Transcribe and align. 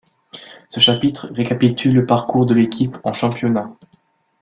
Ce 0.67 0.79
chapitre 0.79 1.29
récapitule 1.31 1.93
le 1.93 2.07
parcours 2.07 2.47
de 2.47 2.55
l’équipe 2.55 2.97
en 3.03 3.13
championnat. 3.13 3.71